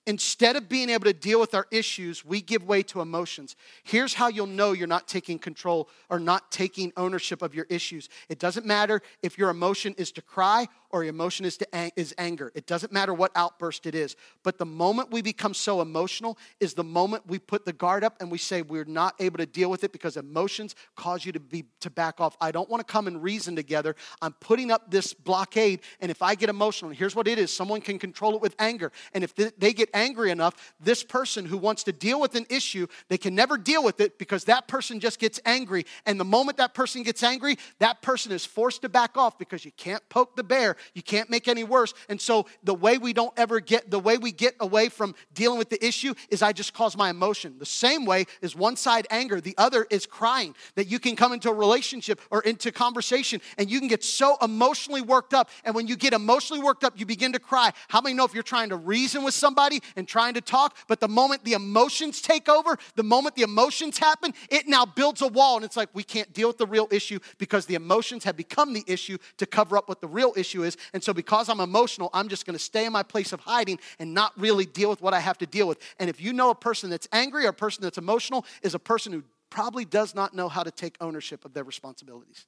[0.06, 3.54] Instead of being able to deal with our issues, we give way to emotions.
[3.84, 8.08] Here's how you'll know you're not taking control or not taking ownership of your issues.
[8.28, 11.92] It doesn't matter if your emotion is to cry or your emotion is, to ang-
[11.96, 12.50] is anger.
[12.54, 14.16] It doesn't matter what outburst it is.
[14.42, 18.16] But the moment we become so emotional is the moment we put the guard up
[18.20, 21.40] and we say we're not able to deal with it because emotions cause you to
[21.40, 22.36] be to back off.
[22.40, 23.94] I don't want to come and reason together.
[24.20, 27.80] I'm putting up this blockade, and if I get emotional, here's what it is: someone
[27.80, 31.84] can control it with anger, and if they get angry enough, this person who wants
[31.84, 35.18] to deal with an issue, they can never deal with it because that person just
[35.18, 35.86] gets angry.
[36.06, 39.64] And the moment that person gets angry, that person is forced to back off because
[39.64, 41.94] you can't poke the bear you can't make any worse.
[42.08, 45.58] And so the way we don't ever get, the way we get away from dealing
[45.58, 47.56] with the issue is I just cause my emotion.
[47.58, 50.54] The same way is one side anger, the other is crying.
[50.74, 54.36] That you can come into a relationship or into conversation and you can get so
[54.42, 55.50] emotionally worked up.
[55.64, 57.72] And when you get emotionally worked up, you begin to cry.
[57.88, 61.00] How many know if you're trying to reason with somebody and trying to talk, but
[61.00, 65.28] the moment the emotions take over, the moment the emotions happen, it now builds a
[65.28, 65.56] wall.
[65.56, 68.72] And it's like we can't deal with the real issue because the emotions have become
[68.72, 70.76] the issue to cover up what the real issue is.
[70.92, 73.78] And so, because I'm emotional, I'm just going to stay in my place of hiding
[73.98, 75.78] and not really deal with what I have to deal with.
[75.98, 78.78] And if you know a person that's angry or a person that's emotional, is a
[78.78, 82.46] person who probably does not know how to take ownership of their responsibilities.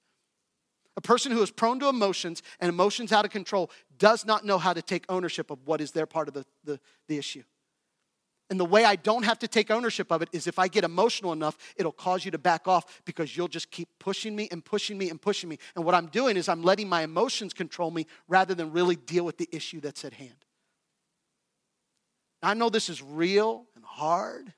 [0.96, 4.58] A person who is prone to emotions and emotions out of control does not know
[4.58, 7.42] how to take ownership of what is their part of the, the, the issue.
[8.50, 10.84] And the way I don't have to take ownership of it is if I get
[10.84, 14.64] emotional enough, it'll cause you to back off because you'll just keep pushing me and
[14.64, 15.58] pushing me and pushing me.
[15.74, 19.24] And what I'm doing is I'm letting my emotions control me rather than really deal
[19.24, 20.44] with the issue that's at hand.
[22.42, 24.52] I know this is real and hard.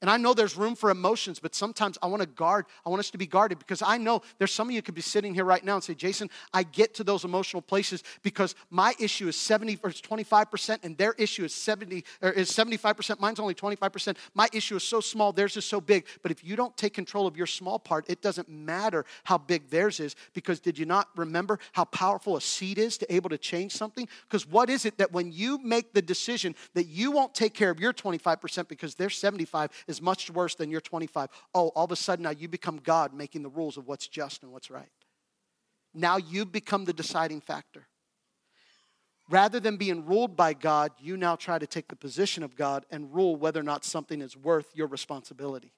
[0.00, 3.00] And I know there's room for emotions, but sometimes I want to guard, I want
[3.00, 5.44] us to be guarded because I know there's some of you could be sitting here
[5.44, 9.34] right now and say, Jason, I get to those emotional places because my issue is
[9.34, 13.18] 70 or 25% and their issue is 70 or is 75%.
[13.18, 14.16] Mine's only 25%.
[14.34, 16.06] My issue is so small, theirs is so big.
[16.22, 19.68] But if you don't take control of your small part, it doesn't matter how big
[19.68, 23.38] theirs is because did you not remember how powerful a seed is to able to
[23.38, 24.06] change something?
[24.28, 27.70] Because what is it that when you make the decision that you won't take care
[27.70, 31.30] of your 25% because they're 75 is much worse than your 25.
[31.54, 34.42] Oh, all of a sudden now you become God making the rules of what's just
[34.42, 34.90] and what's right.
[35.94, 37.88] Now you become the deciding factor.
[39.30, 42.86] Rather than being ruled by God, you now try to take the position of God
[42.90, 45.72] and rule whether or not something is worth your responsibility.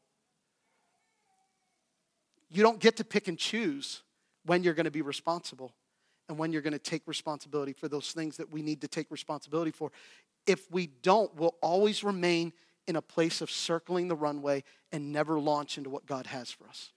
[2.48, 4.02] You don't get to pick and choose
[4.44, 5.72] when you're going to be responsible
[6.28, 9.10] and when you're going to take responsibility for those things that we need to take
[9.10, 9.90] responsibility for.
[10.46, 12.52] If we don't, we'll always remain
[12.86, 16.66] in a place of circling the runway and never launch into what God has for
[16.68, 16.90] us.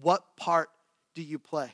[0.00, 0.70] What part
[1.14, 1.72] do you play?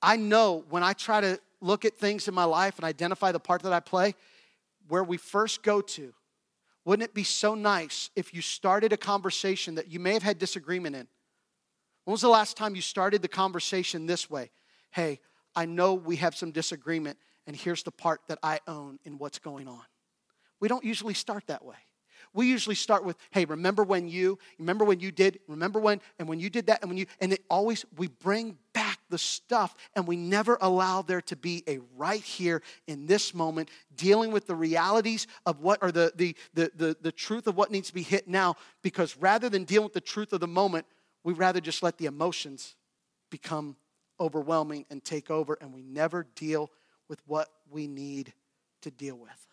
[0.00, 3.40] I know when I try to look at things in my life and identify the
[3.40, 4.14] part that I play,
[4.88, 6.12] where we first go to,
[6.84, 10.38] wouldn't it be so nice if you started a conversation that you may have had
[10.38, 11.08] disagreement in?
[12.04, 14.50] When was the last time you started the conversation this way?
[14.90, 15.20] Hey,
[15.56, 19.38] I know we have some disagreement, and here's the part that I own in what's
[19.38, 19.80] going on.
[20.60, 21.76] We don't usually start that way
[22.34, 26.28] we usually start with, hey, remember when you, remember when you did, remember when, and
[26.28, 29.74] when you did that, and when you, and it always, we bring back the stuff
[29.94, 34.46] and we never allow there to be a right here in this moment dealing with
[34.46, 37.94] the realities of what, or the, the, the, the, the truth of what needs to
[37.94, 40.84] be hit now, because rather than dealing with the truth of the moment,
[41.22, 42.74] we rather just let the emotions
[43.30, 43.76] become
[44.20, 46.70] overwhelming and take over, and we never deal
[47.08, 48.32] with what we need
[48.82, 49.43] to deal with.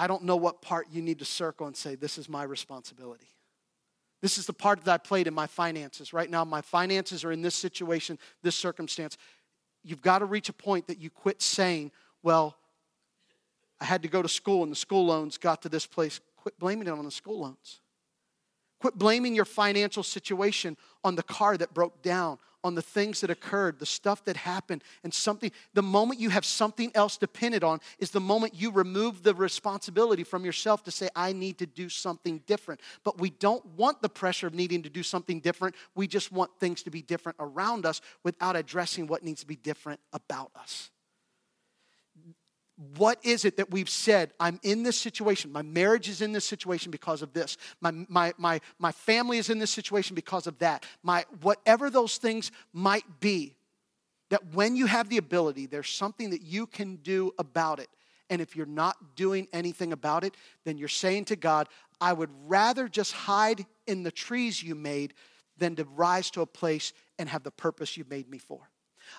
[0.00, 3.28] I don't know what part you need to circle and say, This is my responsibility.
[4.22, 6.14] This is the part that I played in my finances.
[6.14, 9.18] Right now, my finances are in this situation, this circumstance.
[9.84, 12.56] You've got to reach a point that you quit saying, Well,
[13.78, 16.18] I had to go to school and the school loans got to this place.
[16.38, 17.82] Quit blaming it on the school loans.
[18.80, 23.30] Quit blaming your financial situation on the car that broke down, on the things that
[23.30, 25.50] occurred, the stuff that happened, and something.
[25.74, 30.24] The moment you have something else dependent on is the moment you remove the responsibility
[30.24, 32.80] from yourself to say, I need to do something different.
[33.04, 35.74] But we don't want the pressure of needing to do something different.
[35.94, 39.56] We just want things to be different around us without addressing what needs to be
[39.56, 40.90] different about us
[42.96, 45.52] what is it that we've said i'm in this situation.
[45.52, 47.56] My marriage is in this situation because of this.
[47.80, 50.84] My, my, my, my family is in this situation because of that.
[51.02, 53.56] My whatever those things might be
[54.30, 57.88] that when you have the ability there's something that you can do about it.
[58.28, 61.68] And if you're not doing anything about it then you're saying to god
[62.00, 65.14] i would rather just hide in the trees you made
[65.58, 68.70] than to rise to a place and have the purpose you made me for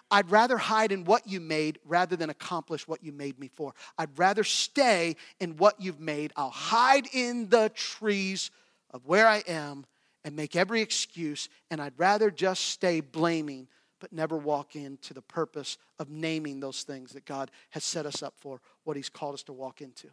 [0.09, 3.73] I'd rather hide in what you made rather than accomplish what you made me for.
[3.97, 6.33] I'd rather stay in what you've made.
[6.35, 8.51] I'll hide in the trees
[8.91, 9.85] of where I am
[10.23, 13.67] and make every excuse, and I'd rather just stay blaming
[13.99, 18.23] but never walk into the purpose of naming those things that God has set us
[18.23, 20.07] up for, what He's called us to walk into.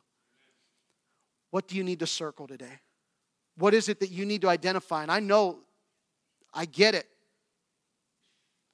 [1.50, 2.80] What do you need to circle today?
[3.56, 5.02] What is it that you need to identify?
[5.02, 5.60] And I know,
[6.52, 7.06] I get it.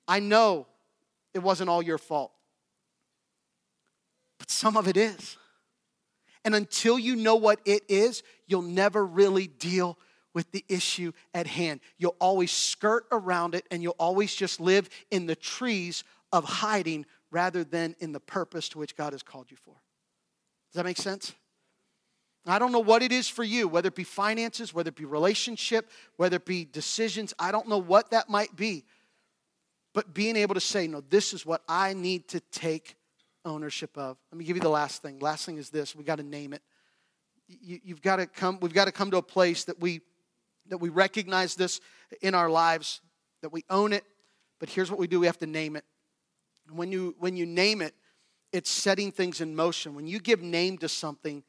[0.06, 0.66] I know
[1.34, 2.32] it wasn't all your fault.
[4.38, 5.36] But some of it is.
[6.44, 9.98] And until you know what it is, you'll never really deal
[10.34, 11.80] with the issue at hand.
[11.96, 17.06] You'll always skirt around it and you'll always just live in the trees of hiding
[17.30, 19.74] rather than in the purpose to which God has called you for.
[20.72, 21.32] Does that make sense?
[22.46, 25.06] I don't know what it is for you, whether it be finances, whether it be
[25.06, 27.32] relationship, whether it be decisions.
[27.38, 28.84] I don't know what that might be
[29.94, 32.96] but being able to say, no, this is what I need to take
[33.44, 34.18] ownership of.
[34.30, 35.20] Let me give you the last thing.
[35.20, 36.62] Last thing is this: we got to name it.
[37.46, 38.58] You, have got to come.
[38.60, 40.00] We've got to come to a place that we
[40.68, 41.80] that we recognize this
[42.22, 43.00] in our lives,
[43.42, 44.04] that we own it.
[44.58, 45.84] But here's what we do: we have to name it.
[46.72, 47.94] When you when you name it,
[48.52, 49.94] it's setting things in motion.
[49.94, 51.44] When you give name to something,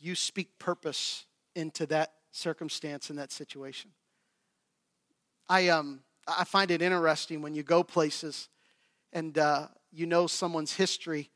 [0.00, 3.90] you speak purpose into that circumstance and that situation.
[5.48, 8.48] I um I find it interesting when you go places
[9.12, 11.30] and uh, you know someone's history,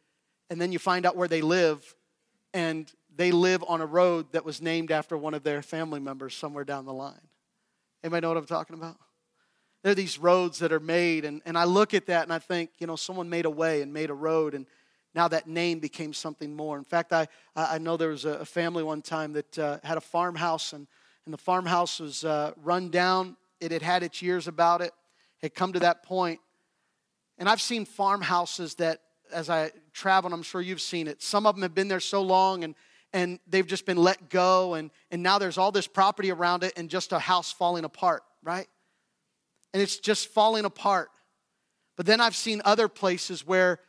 [0.49, 1.95] and then you find out where they live,
[2.53, 6.35] and they live on a road that was named after one of their family members
[6.35, 7.29] somewhere down the line.
[8.03, 8.97] Anybody know what I'm talking about?
[9.83, 12.39] There are these roads that are made, and, and I look at that and I
[12.39, 14.67] think, you know, someone made a way and made a road, and
[15.15, 16.77] now that name became something more.
[16.77, 20.03] In fact, I, I know there was a family one time that uh, had a
[20.03, 20.87] farmhouse, and,
[21.25, 24.93] and the farmhouse was uh, run down it had had its years about it,
[25.43, 26.41] had come to that point.
[27.39, 29.01] And I've seen farmhouses that,
[29.33, 32.23] as I travel, I'm sure you've seen it, some of them have been there so
[32.23, 32.75] long and,
[33.13, 36.73] and they've just been let go, and, and now there's all this property around it
[36.77, 38.69] and just a house falling apart, right?
[39.73, 41.11] And it's just falling apart.
[41.97, 43.81] But then I've seen other places where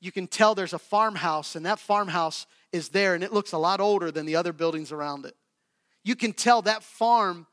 [0.00, 3.58] you can tell there's a farmhouse, and that farmhouse is there, and it looks a
[3.58, 5.34] lot older than the other buildings around it.
[6.02, 7.46] You can tell that farm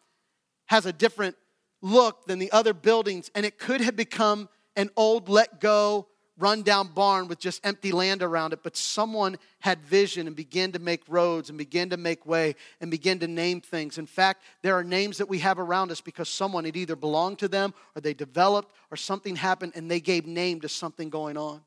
[0.67, 1.35] has a different
[1.81, 6.87] look than the other buildings, and it could have become an old, let go, rundown
[6.87, 8.59] barn with just empty land around it.
[8.63, 12.91] But someone had vision and began to make roads and began to make way and
[12.91, 13.97] began to name things.
[13.97, 17.39] In fact, there are names that we have around us because someone had either belonged
[17.39, 21.37] to them or they developed or something happened and they gave name to something going
[21.37, 21.61] on.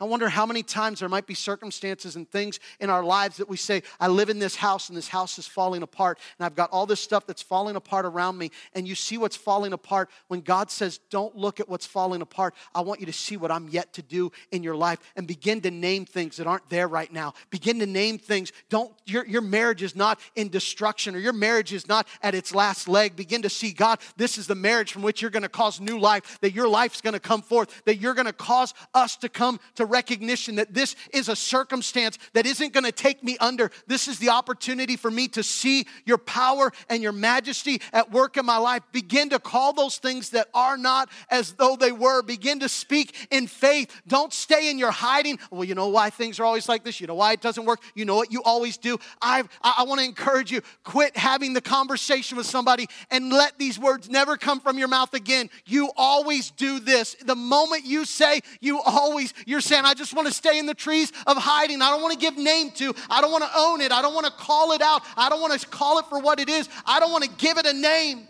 [0.00, 3.48] I wonder how many times there might be circumstances and things in our lives that
[3.48, 6.54] we say, I live in this house and this house is falling apart, and I've
[6.54, 8.52] got all this stuff that's falling apart around me.
[8.74, 12.54] And you see what's falling apart when God says, Don't look at what's falling apart.
[12.74, 15.60] I want you to see what I'm yet to do in your life and begin
[15.62, 17.34] to name things that aren't there right now.
[17.50, 18.52] Begin to name things.
[18.68, 22.54] Don't, your, your marriage is not in destruction or your marriage is not at its
[22.54, 23.16] last leg.
[23.16, 25.98] Begin to see, God, this is the marriage from which you're going to cause new
[25.98, 29.28] life, that your life's going to come forth, that you're going to cause us to
[29.28, 33.70] come to recognition that this is a circumstance that isn't going to take me under.
[33.86, 38.36] This is the opportunity for me to see your power and your majesty at work
[38.36, 38.82] in my life.
[38.92, 42.22] Begin to call those things that are not as though they were.
[42.22, 43.90] Begin to speak in faith.
[44.06, 45.38] Don't stay in your hiding.
[45.50, 47.00] Well, you know why things are always like this?
[47.00, 47.80] You know why it doesn't work?
[47.94, 48.98] You know what you always do?
[49.20, 53.58] I've, I, I want to encourage you quit having the conversation with somebody and let
[53.58, 55.50] these words never come from your mouth again.
[55.66, 57.14] You always do this.
[57.14, 60.74] The moment you say, you always, you're saying, I just want to stay in the
[60.74, 61.82] trees of hiding.
[61.82, 62.94] I don't want to give name to.
[63.10, 63.92] I don't want to own it.
[63.92, 65.02] I don't want to call it out.
[65.16, 66.68] I don't want to call it for what it is.
[66.86, 68.26] I don't want to give it a name.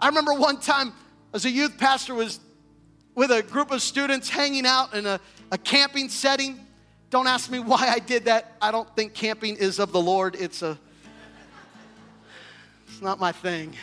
[0.00, 0.92] I remember one time
[1.32, 2.40] as a youth pastor was
[3.14, 5.20] with a group of students hanging out in a,
[5.50, 6.66] a camping setting
[7.12, 8.56] don't ask me why I did that.
[8.62, 10.34] I don't think camping is of the Lord.
[10.34, 10.78] It's a
[12.88, 13.74] It's not my thing.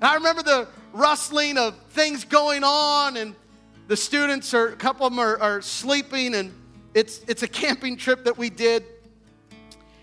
[0.00, 3.34] And I remember the rustling of things going on and
[3.90, 6.54] the students are a couple of them are, are sleeping and
[6.94, 8.84] it's it's a camping trip that we did.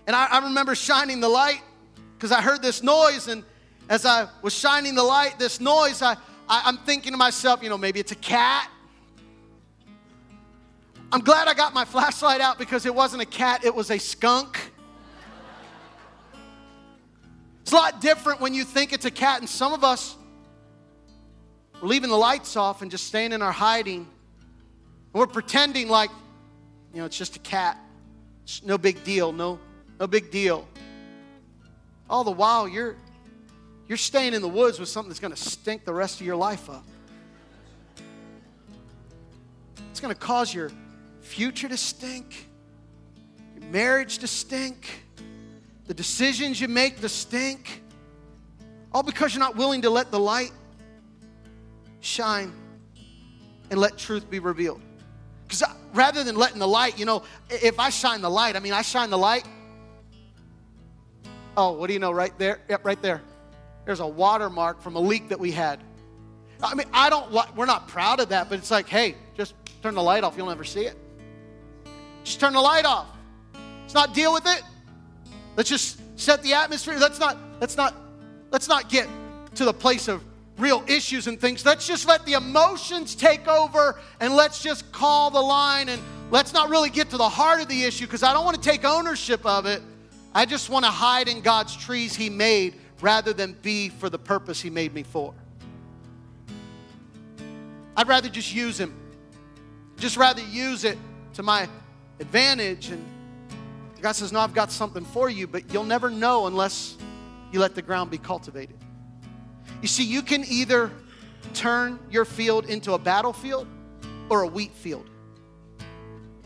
[0.06, 1.62] And I, I remember shining the light
[2.14, 3.42] because I heard this noise and
[3.88, 6.12] as I was shining the light, this noise, I,
[6.46, 8.68] I, I'm thinking to myself, you know, maybe it's a cat
[11.10, 13.96] I'm glad I got my flashlight out because it wasn't a cat, it was a
[13.96, 14.58] skunk.
[17.62, 20.16] It's a lot different when you think it's a cat, and some of us
[21.80, 24.00] we're leaving the lights off and just staying in our hiding.
[24.00, 26.10] And we're pretending like,
[26.92, 27.78] you know, it's just a cat.
[28.42, 29.58] It's no big deal, no,
[30.00, 30.66] no big deal.
[32.10, 32.96] All the while you're
[33.86, 36.68] you're staying in the woods with something that's gonna stink the rest of your life
[36.68, 36.84] up.
[39.90, 40.70] It's gonna cause your
[41.20, 42.48] future to stink,
[43.58, 45.04] your marriage to stink,
[45.86, 47.82] the decisions you make to stink,
[48.92, 50.52] all because you're not willing to let the light
[52.00, 52.52] shine
[53.70, 54.80] and let truth be revealed.
[55.46, 55.62] Because
[55.94, 58.82] rather than letting the light, you know, if I shine the light, I mean, I
[58.82, 59.46] shine the light.
[61.56, 62.60] Oh, what do you know right there?
[62.68, 63.22] Yep, right there.
[63.84, 65.82] There's a watermark from a leak that we had.
[66.62, 69.94] I mean, I don't, we're not proud of that, but it's like, hey, just turn
[69.94, 70.96] the light off, you'll never see it.
[72.24, 73.06] Just turn the light off.
[73.82, 74.62] Let's not deal with it.
[75.56, 76.98] Let's just set the atmosphere.
[76.98, 77.94] Let's not, let's not,
[78.50, 79.08] let's not get
[79.54, 80.22] to the place of
[80.58, 81.64] real issues and things.
[81.64, 86.52] Let's just let the emotions take over and let's just call the line and let's
[86.52, 88.84] not really get to the heart of the issue because I don't want to take
[88.84, 89.80] ownership of it.
[90.34, 94.18] I just want to hide in God's trees He made rather than be for the
[94.18, 95.32] purpose He made me for.
[97.96, 98.94] I'd rather just use Him,
[99.96, 100.98] just rather use it
[101.34, 101.68] to my
[102.20, 102.90] advantage.
[102.90, 103.04] And
[104.00, 106.96] God says, No, I've got something for you, but you'll never know unless
[107.52, 108.76] you let the ground be cultivated.
[109.82, 110.90] You see, you can either
[111.54, 113.66] turn your field into a battlefield
[114.28, 115.08] or a wheat field.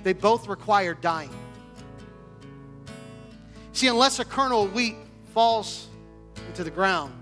[0.03, 1.31] They both require dying.
[3.73, 4.97] See, unless a kernel of wheat
[5.33, 5.89] falls
[6.49, 7.15] into the ground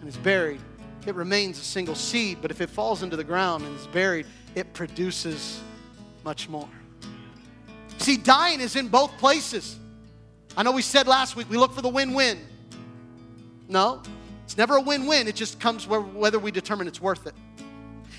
[0.00, 0.60] and is buried,
[1.06, 2.38] it remains a single seed.
[2.42, 5.60] But if it falls into the ground and is buried, it produces
[6.24, 6.68] much more.
[7.98, 9.78] See, dying is in both places.
[10.56, 12.38] I know we said last week we look for the win win.
[13.68, 14.02] No,
[14.44, 15.28] it's never a win win.
[15.28, 17.34] It just comes whether we determine it's worth it.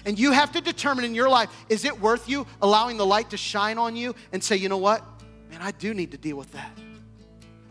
[0.06, 3.30] And you have to determine in your life is it worth you allowing the light
[3.30, 5.04] to shine on you and say, you know what?
[5.50, 6.78] Man, I do need to deal with that.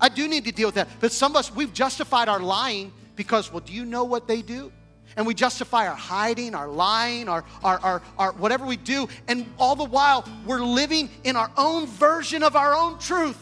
[0.00, 0.88] I do need to deal with that.
[1.00, 4.42] But some of us, we've justified our lying because, well, do you know what they
[4.42, 4.72] do?
[5.16, 9.08] and we justify our hiding, our lying, our, our, our, our, whatever we do.
[9.28, 13.38] And all the while, we're living in our own version of our own truth.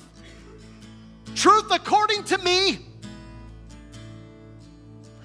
[1.34, 2.78] Truth according to me.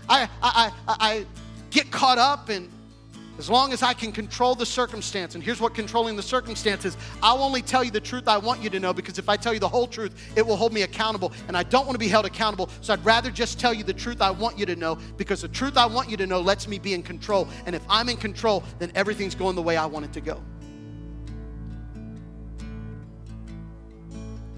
[0.09, 1.25] I, I, I, I
[1.71, 2.69] get caught up and
[3.37, 6.95] as long as I can control the circumstance, and here's what controlling the circumstance is
[7.21, 9.53] I'll only tell you the truth I want you to know because if I tell
[9.53, 11.33] you the whole truth, it will hold me accountable.
[11.47, 13.93] And I don't want to be held accountable, so I'd rather just tell you the
[13.93, 16.67] truth I want you to know because the truth I want you to know lets
[16.67, 17.47] me be in control.
[17.65, 20.41] And if I'm in control, then everything's going the way I want it to go.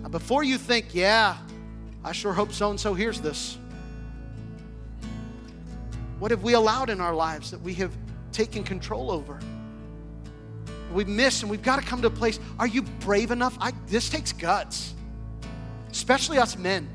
[0.03, 1.37] Now, before you think, yeah,
[2.03, 3.57] I sure hope so and so hears this.
[6.20, 7.91] What have we allowed in our lives that we have
[8.38, 9.39] taken control over.
[10.93, 12.39] We miss, and we've got to come to a place.
[12.59, 13.57] Are you brave enough?
[13.59, 14.93] I, this takes guts,
[15.91, 16.88] especially us men.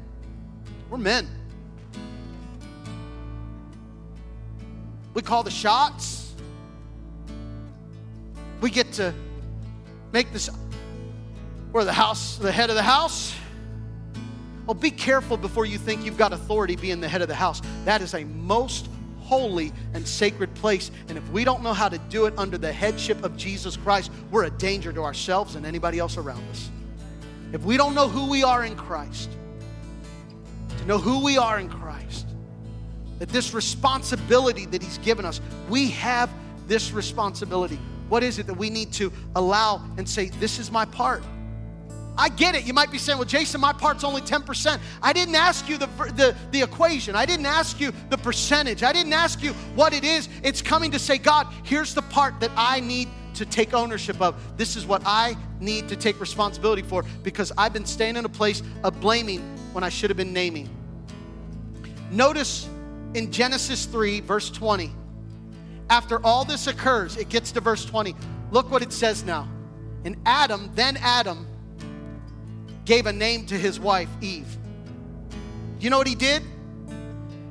[0.89, 1.29] We're men.
[5.15, 6.33] We call the shots.
[8.61, 9.13] We get to
[10.13, 10.49] make this.
[11.73, 13.35] We're the house, the head of the house.
[14.67, 17.61] Well, be careful before you think you've got authority being the head of the house.
[17.85, 18.89] That is a most
[19.33, 20.91] holy and sacred place.
[21.09, 24.11] And if we don't know how to do it under the headship of Jesus Christ,
[24.31, 26.71] we're a danger to ourselves and anybody else around us.
[27.55, 29.31] If we don't know who we are in Christ,
[30.77, 32.27] to know who we are in Christ,
[33.21, 36.29] that this responsibility that He's given us, we have
[36.69, 37.79] this responsibility.
[38.11, 41.23] What is it that we need to allow and say, This is my part?
[42.17, 42.65] I get it.
[42.65, 44.79] You might be saying, well, Jason, my part's only 10%.
[45.03, 47.17] I didn't ask you the, the, the equation.
[47.17, 48.83] I didn't ask you the percentage.
[48.83, 50.29] I didn't ask you what it is.
[50.43, 54.37] It's coming to say, God, here's the part that I need to take ownership of.
[54.59, 58.29] This is what I need to take responsibility for because I've been staying in a
[58.29, 59.41] place of blaming
[59.73, 60.69] when I should have been naming.
[62.11, 62.69] Notice
[63.15, 64.93] in Genesis 3, verse 20,
[65.89, 68.15] after all this occurs, it gets to verse 20.
[68.51, 69.49] Look what it says now.
[70.05, 71.47] And Adam, then Adam,
[72.85, 74.57] gave a name to his wife, Eve.
[75.81, 76.43] You know what he did?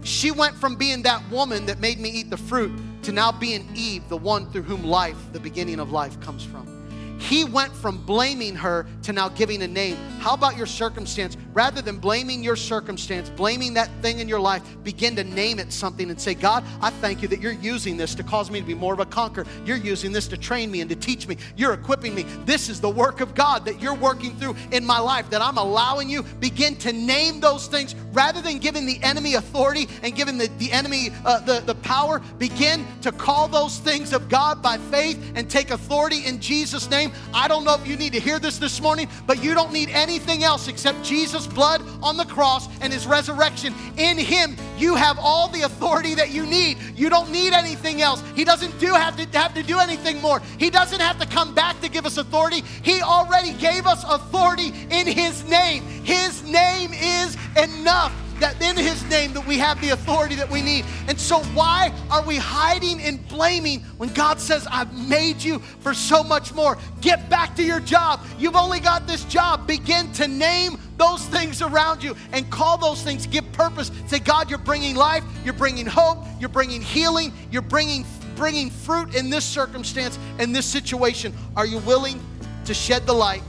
[0.04, 2.72] She went from being that woman that made me eat the fruit
[3.04, 6.81] to now being Eve, the one through whom life, the beginning of life, comes from.
[7.22, 9.96] He went from blaming her to now giving a name.
[10.20, 11.38] How about your circumstance?
[11.54, 15.72] Rather than blaming your circumstance, blaming that thing in your life, begin to name it
[15.72, 18.66] something and say, God, I thank you that you're using this to cause me to
[18.66, 19.46] be more of a conqueror.
[19.66, 21.38] You're using this to train me and to teach me.
[21.56, 22.24] You're equipping me.
[22.46, 25.58] This is the work of God that you're working through in my life, that I'm
[25.58, 26.24] allowing you.
[26.24, 30.72] Begin to name those things rather than giving the enemy authority and giving the, the
[30.72, 32.20] enemy uh, the, the power.
[32.40, 37.11] Begin to call those things of God by faith and take authority in Jesus' name
[37.34, 39.90] I don't know if you need to hear this this morning, but you don't need
[39.90, 43.74] anything else except Jesus' blood on the cross and his resurrection.
[43.98, 46.78] In him, you have all the authority that you need.
[46.96, 48.24] You don't need anything else.
[48.36, 50.42] He doesn't do have to have to do anything more.
[50.58, 52.64] He doesn't have to come back to give us authority.
[52.84, 55.84] He already gave us authority in his name.
[56.04, 60.62] His name is enough that in his name that we have the authority that we
[60.62, 60.86] need.
[61.08, 65.94] And so why are we hiding and blaming when God says, I've made you for
[65.94, 66.78] so much more?
[67.00, 68.22] Get back to your job.
[68.38, 69.66] You've only got this job.
[69.66, 73.92] Begin to name those things around you and call those things, give purpose.
[74.08, 79.14] Say, God, you're bringing life, you're bringing hope, you're bringing healing, you're bringing bringing fruit
[79.14, 81.32] in this circumstance, in this situation.
[81.56, 82.20] Are you willing
[82.66, 83.44] to shed the light?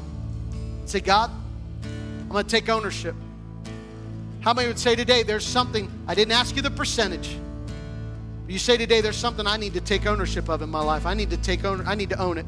[0.84, 1.30] Say, God,
[1.84, 3.14] I'm going to take ownership.
[4.42, 7.36] How many would say today, there's something, I didn't ask you the percentage.
[8.48, 11.06] You say today, there's something I need to take ownership of in my life.
[11.06, 12.46] I need to take own, I need to own it.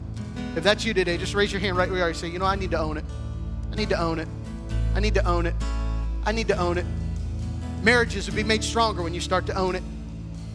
[0.56, 2.08] If that's you today, just raise your hand right where you are.
[2.08, 3.04] You say, you know, I need to own it.
[3.70, 4.26] I need to own it.
[4.96, 5.54] I need to own it.
[6.26, 6.86] I need to own it.
[7.84, 9.82] Marriages will be made stronger when you start to own it.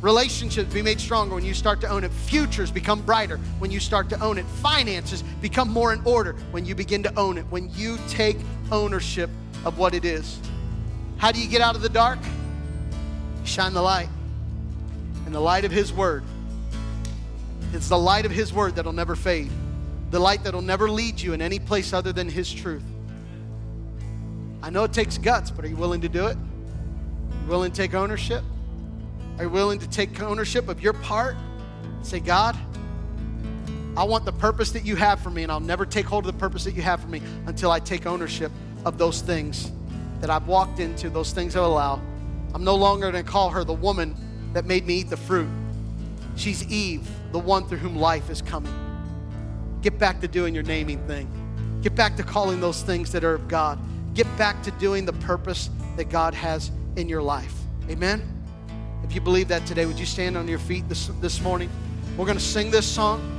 [0.02, 2.12] Relationships be made stronger when you start to own it.
[2.12, 4.46] Futures become brighter when you start to own it.
[4.62, 8.38] Finances become more in order when you begin to own it, when you take
[8.74, 9.30] ownership
[9.64, 10.38] of what it is.
[11.20, 12.18] How do you get out of the dark?
[13.44, 14.08] Shine the light.
[15.26, 16.24] And the light of His Word.
[17.74, 19.52] It's the light of His Word that'll never fade.
[20.12, 22.86] The light that'll never lead you in any place other than His truth.
[24.64, 26.38] I know it takes guts, but are you willing to do it?
[26.38, 28.44] Are you willing to take ownership?
[29.38, 31.36] Are you willing to take ownership of your part?
[32.02, 32.58] Say, God,
[33.98, 36.34] I want the purpose that you have for me, and I'll never take hold of
[36.34, 38.54] the purpose that you have for me until I take ownership
[38.86, 39.74] of those things
[40.22, 42.02] that I've walked into, those things I allow.
[42.54, 44.16] I'm no longer going to call her the woman
[44.54, 45.50] that made me eat the fruit.
[46.36, 48.74] She's Eve, the one through whom life is coming.
[49.82, 51.30] Get back to doing your naming thing.
[51.82, 53.80] Get back to calling those things that are of God.
[54.14, 57.54] Get back to doing the purpose that God has in your life.
[57.90, 58.22] Amen?
[59.04, 61.70] If you believe that today, would you stand on your feet this, this morning?
[62.18, 63.36] We're going to sing this song.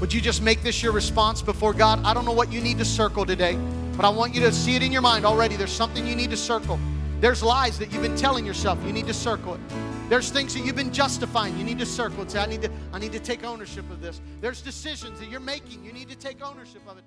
[0.00, 2.04] Would you just make this your response before God?
[2.04, 3.58] I don't know what you need to circle today.
[3.96, 5.56] But I want you to see it in your mind already.
[5.56, 6.78] There's something you need to circle.
[7.20, 8.78] There's lies that you've been telling yourself.
[8.84, 9.60] You need to circle it.
[10.10, 11.56] There's things that you've been justifying.
[11.56, 12.30] You need to circle it.
[12.30, 14.20] Say, I need to, I need to take ownership of this.
[14.40, 15.82] There's decisions that you're making.
[15.82, 17.04] You need to take ownership of it.